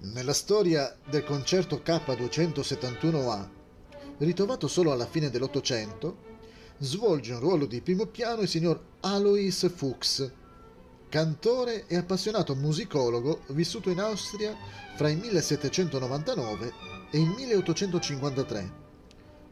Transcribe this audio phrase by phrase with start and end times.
[0.00, 3.48] Nella storia del concerto K271A,
[4.18, 6.18] ritrovato solo alla fine dell'Ottocento,
[6.78, 10.30] svolge un ruolo di primo piano il signor Alois Fuchs,
[11.08, 14.56] cantore e appassionato musicologo vissuto in Austria
[14.94, 16.72] fra il 1799
[17.10, 18.72] e il 1853,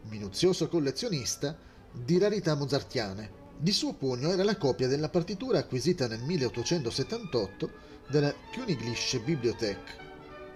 [0.02, 1.58] minuzioso collezionista
[1.90, 3.44] di rarità mozartiane.
[3.58, 7.70] Di suo pugno era la copia della partitura acquisita nel 1878
[8.06, 10.04] dalla Königliche Bibliothek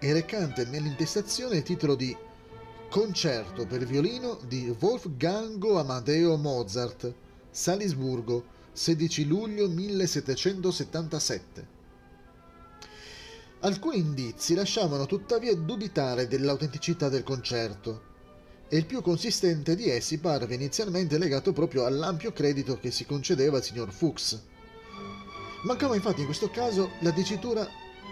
[0.01, 2.17] e recante nell'intestazione il titolo di
[2.89, 7.13] Concerto per violino di Wolfgango Amadeo Mozart,
[7.51, 11.79] Salisburgo, 16 luglio 1777.
[13.61, 18.09] Alcuni indizi lasciavano tuttavia dubitare dell'autenticità del concerto,
[18.69, 23.59] e il più consistente di essi parve inizialmente legato proprio all'ampio credito che si concedeva
[23.59, 24.41] al signor Fuchs.
[25.65, 27.69] Mancava infatti in questo caso la dicitura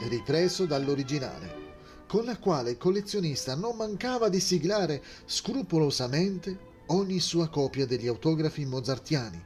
[0.08, 1.67] ripreso dall'originale,
[2.08, 8.64] con la quale il collezionista non mancava di siglare scrupolosamente ogni sua copia degli autografi
[8.64, 9.44] mozartiani.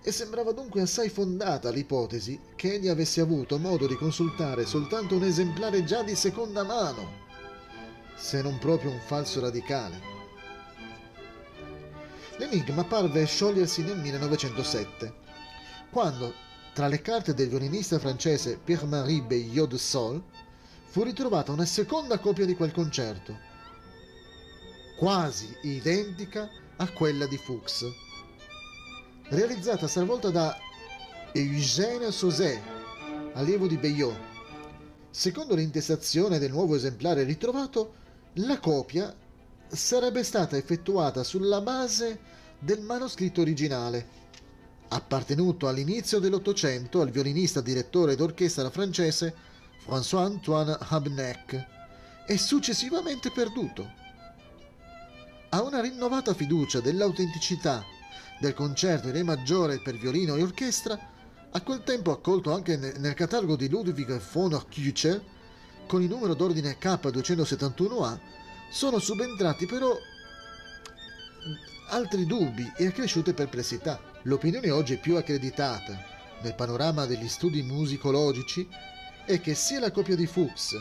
[0.00, 5.24] E sembrava dunque assai fondata l'ipotesi che egli avesse avuto modo di consultare soltanto un
[5.24, 7.24] esemplare già di seconda mano
[8.16, 10.14] se non proprio un falso radicale.
[12.38, 15.14] L'enigma parve sciogliersi nel 1907,
[15.90, 16.32] quando,
[16.72, 20.22] tra le carte del violinista francese Pierre-Marie Bayot de Sol,
[20.86, 23.38] fu ritrovata una seconda copia di quel concerto,
[24.96, 27.84] quasi identica a quella di Fuchs,
[29.28, 30.56] realizzata stavolta da
[31.32, 32.60] Eugène Sauzet,
[33.34, 34.16] allievo di Bayot.
[35.10, 37.94] Secondo l'intestazione del nuovo esemplare ritrovato,
[38.34, 39.14] la copia
[39.68, 42.20] sarebbe stata effettuata sulla base
[42.58, 44.24] del manoscritto originale,
[44.88, 49.34] appartenuto all'inizio dell'Ottocento al violinista direttore d'orchestra francese
[49.84, 51.66] François-Antoine Habneck
[52.26, 53.90] e successivamente perduto.
[55.50, 57.84] A una rinnovata fiducia dell'autenticità
[58.40, 60.98] del concerto in Re maggiore per violino e orchestra,
[61.50, 65.22] a quel tempo accolto anche nel catalogo di Ludwig von Kücher,
[65.86, 68.18] con il numero d'ordine K271A
[68.70, 69.96] sono subentrati però
[71.90, 74.00] altri dubbi e accresciute perplessità.
[74.22, 75.96] L'opinione oggi più accreditata
[76.42, 78.68] nel panorama degli studi musicologici
[79.26, 80.76] è che sia la copia di Fuchs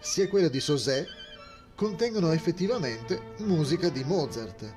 [0.00, 1.06] sia quella di Sauzet
[1.74, 4.74] contengono effettivamente musica di Mozart,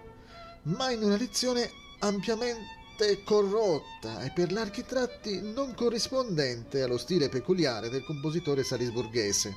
[0.63, 1.69] ma in una lezione
[1.99, 9.53] ampiamente corrotta e per larghi tratti non corrispondente allo stile peculiare del compositore salisburghese.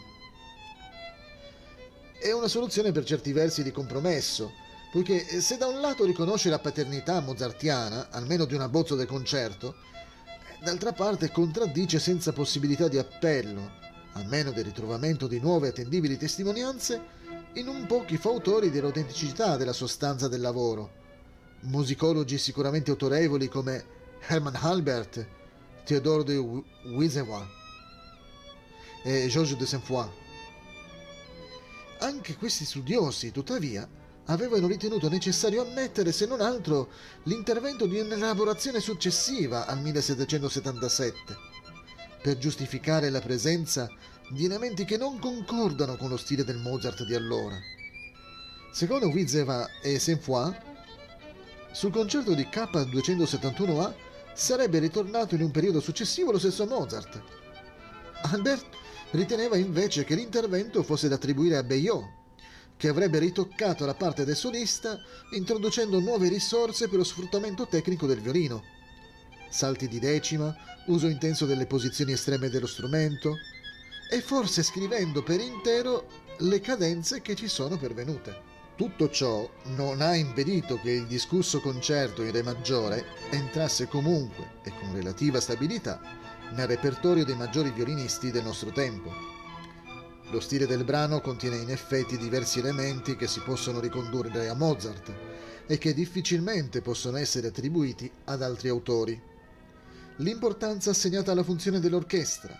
[2.20, 4.52] È una soluzione per certi versi di compromesso,
[4.92, 9.74] poiché se da un lato riconosce la paternità mozartiana, almeno di un abbozzo del concerto,
[10.62, 13.72] d'altra parte contraddice senza possibilità di appello,
[14.12, 17.20] almeno del ritrovamento di nuove attendibili testimonianze,
[17.54, 21.00] in un pochi fautori dell'autenticità della sostanza del lavoro.
[21.62, 23.84] Musicologi sicuramente autorevoli come
[24.26, 25.26] Hermann Albert,
[25.84, 26.36] Théodore de
[26.94, 27.46] Wisevois
[29.02, 30.08] e Georges de Saint-Foy.
[31.98, 33.88] Anche questi studiosi, tuttavia,
[34.26, 36.90] avevano ritenuto necessario ammettere, se non altro,
[37.24, 41.36] l'intervento di un'elaborazione successiva al 1777,
[42.22, 43.88] per giustificare la presenza
[44.30, 47.58] di elementi che non concordano con lo stile del Mozart di allora.
[48.72, 50.54] Secondo Wizeva e Saint-Foy,
[51.72, 53.94] sul concerto di K271A
[54.34, 57.20] sarebbe ritornato in un periodo successivo lo stesso Mozart.
[58.22, 58.66] Albert
[59.10, 62.20] riteneva invece che l'intervento fosse da attribuire a Bayot,
[62.82, 64.98] che avrebbe ritoccato la parte del solista
[65.34, 68.64] introducendo nuove risorse per lo sfruttamento tecnico del violino.
[69.48, 70.52] Salti di decima,
[70.86, 73.36] uso intenso delle posizioni estreme dello strumento
[74.10, 76.08] e forse scrivendo per intero
[76.38, 78.36] le cadenze che ci sono pervenute.
[78.74, 84.72] Tutto ciò non ha impedito che il discusso concerto in Re maggiore entrasse comunque e
[84.80, 86.00] con relativa stabilità
[86.50, 89.31] nel repertorio dei maggiori violinisti del nostro tempo.
[90.32, 95.12] Lo stile del brano contiene in effetti diversi elementi che si possono ricondurre a Mozart
[95.66, 99.20] e che difficilmente possono essere attribuiti ad altri autori.
[100.16, 102.56] L'importanza assegnata alla funzione dell'orchestra,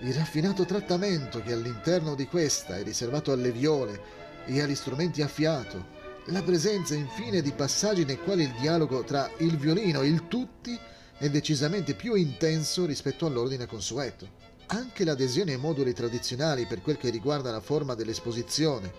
[0.00, 4.00] il raffinato trattamento che all'interno di questa è riservato alle viole
[4.46, 5.84] e agli strumenti a fiato,
[6.28, 10.80] la presenza infine di passaggi nei quali il dialogo tra il violino e il tutti
[11.18, 14.51] è decisamente più intenso rispetto all'ordine consueto.
[14.74, 18.90] Anche l'adesione ai moduli tradizionali per quel che riguarda la forma dell'esposizione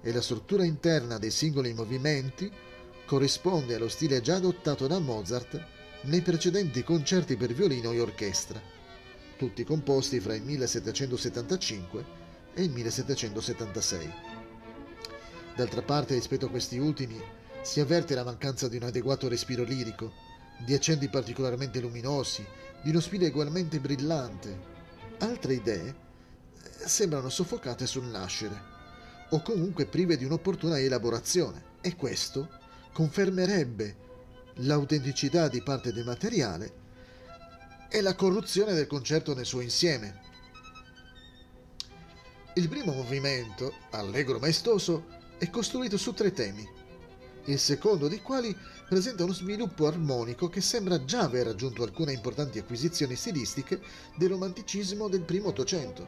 [0.00, 2.48] e la struttura interna dei singoli movimenti
[3.04, 5.60] corrisponde allo stile già adottato da Mozart
[6.02, 8.62] nei precedenti concerti per violino e orchestra,
[9.36, 12.04] tutti composti fra il 1775
[12.54, 14.12] e il 1776.
[15.56, 17.20] D'altra parte, rispetto a questi ultimi,
[17.62, 20.12] si avverte la mancanza di un adeguato respiro lirico,
[20.64, 22.46] di accendi particolarmente luminosi,
[22.84, 24.75] di uno spirito ugualmente brillante.
[25.18, 28.74] Altre idee eh, sembrano soffocate sul nascere,
[29.30, 32.48] o comunque prive di un'opportuna elaborazione, e questo
[32.92, 34.04] confermerebbe
[34.60, 36.84] l'autenticità di parte del materiale
[37.88, 40.20] e la corruzione del concerto nel suo insieme.
[42.54, 45.06] Il primo movimento, allegro maestoso,
[45.38, 46.66] è costruito su tre temi,
[47.44, 48.56] il secondo dei quali
[48.88, 53.80] presenta uno sviluppo armonico che sembra già aver raggiunto alcune importanti acquisizioni stilistiche
[54.16, 56.06] del romanticismo del primo Ottocento.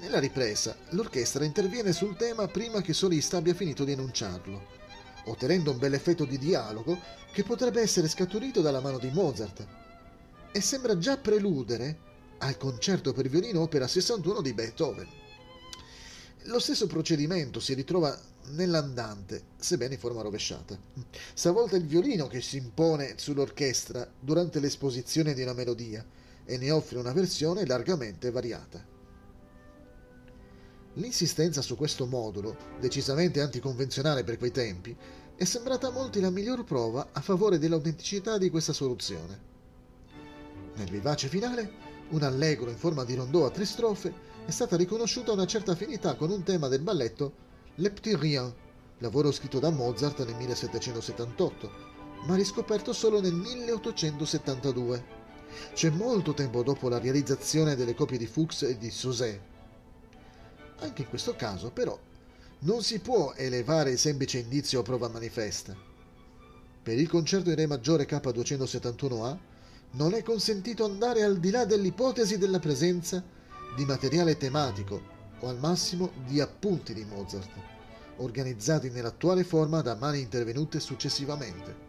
[0.00, 4.76] Nella ripresa, l'orchestra interviene sul tema prima che solista abbia finito di enunciarlo,
[5.24, 6.98] ottenendo un bel effetto di dialogo
[7.32, 9.66] che potrebbe essere scaturito dalla mano di Mozart,
[10.50, 12.06] e sembra già preludere
[12.38, 15.08] al concerto per violino opera 61 di Beethoven.
[16.44, 18.16] Lo stesso procedimento si ritrova
[18.50, 20.78] nell'andante, sebbene in forma rovesciata.
[21.34, 26.04] Stavolta il violino che si impone sull'orchestra durante l'esposizione di una melodia
[26.44, 28.82] e ne offre una versione largamente variata.
[30.94, 34.96] L'insistenza su questo modulo, decisamente anticonvenzionale per quei tempi,
[35.36, 39.46] è sembrata a molti la miglior prova a favore dell'autenticità di questa soluzione.
[40.74, 41.70] Nel vivace finale,
[42.10, 44.12] un allegro in forma di rondò a tre strofe
[44.48, 47.32] è stata riconosciuta una certa affinità con un tema del balletto
[47.74, 48.50] Le Petit Rien,
[48.96, 51.70] lavoro scritto da Mozart nel 1778,
[52.26, 55.04] ma riscoperto solo nel 1872.
[55.74, 59.38] C'è molto tempo dopo la realizzazione delle copie di Fuchs e di Sauzet.
[60.78, 61.98] Anche in questo caso, però,
[62.60, 65.76] non si può elevare il semplice indizio a prova manifesta.
[66.82, 69.36] Per il concerto in Re maggiore K271A
[69.90, 73.36] non è consentito andare al di là dell'ipotesi della presenza
[73.78, 75.00] di materiale tematico
[75.38, 77.52] o al massimo di appunti di Mozart,
[78.16, 81.87] organizzati nell'attuale forma da mani intervenute successivamente.